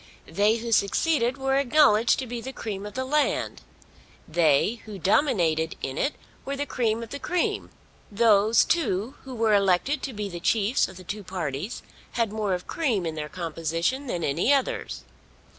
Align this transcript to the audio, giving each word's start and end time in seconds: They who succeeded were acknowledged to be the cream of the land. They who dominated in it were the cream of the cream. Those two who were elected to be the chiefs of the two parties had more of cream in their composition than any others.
They 0.25 0.55
who 0.55 0.71
succeeded 0.71 1.37
were 1.37 1.57
acknowledged 1.57 2.17
to 2.17 2.25
be 2.25 2.41
the 2.41 2.51
cream 2.51 2.87
of 2.87 2.95
the 2.95 3.05
land. 3.05 3.61
They 4.27 4.81
who 4.85 4.97
dominated 4.97 5.75
in 5.83 5.95
it 5.99 6.15
were 6.43 6.55
the 6.55 6.65
cream 6.65 7.03
of 7.03 7.11
the 7.11 7.19
cream. 7.19 7.69
Those 8.11 8.65
two 8.65 9.13
who 9.25 9.35
were 9.35 9.53
elected 9.53 10.01
to 10.01 10.13
be 10.13 10.27
the 10.27 10.39
chiefs 10.39 10.87
of 10.87 10.97
the 10.97 11.03
two 11.03 11.23
parties 11.23 11.83
had 12.13 12.31
more 12.33 12.55
of 12.55 12.65
cream 12.65 13.05
in 13.05 13.13
their 13.13 13.29
composition 13.29 14.07
than 14.07 14.23
any 14.23 14.51
others. 14.51 15.03